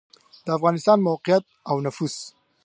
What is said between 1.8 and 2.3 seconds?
نفوس